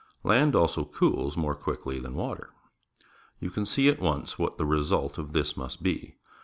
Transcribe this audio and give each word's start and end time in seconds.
Land 0.23 0.55
also 0.55 0.83
cools 0.83 1.37
more 1.37 1.53
quickly 1.53 1.99
than 1.99 2.15
water. 2.15 2.49
You 3.39 3.51
can 3.51 3.67
see 3.67 3.87
at 3.87 3.99
once 4.01 4.39
what 4.39 4.57
the 4.57 4.65
result 4.65 5.19
of 5.19 5.31
this 5.33 5.55
must 5.55 5.83
be. 5.83 6.15